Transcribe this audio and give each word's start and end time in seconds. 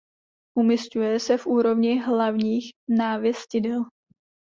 Umisťuje 0.57 1.19
se 1.19 1.37
v 1.37 1.47
úrovni 1.47 1.99
hlavních 2.01 2.71
návěstidel. 2.89 3.83